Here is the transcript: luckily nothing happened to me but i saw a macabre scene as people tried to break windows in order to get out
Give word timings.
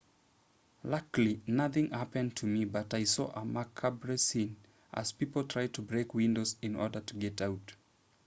luckily 0.83 1.43
nothing 1.45 1.91
happened 1.91 2.35
to 2.35 2.47
me 2.47 2.65
but 2.65 2.91
i 2.95 3.03
saw 3.03 3.27
a 3.39 3.45
macabre 3.45 4.17
scene 4.17 4.57
as 4.91 5.11
people 5.11 5.43
tried 5.43 5.71
to 5.75 5.83
break 5.83 6.15
windows 6.15 6.55
in 6.63 6.75
order 6.75 7.01
to 7.01 7.13
get 7.13 7.39
out 7.39 7.75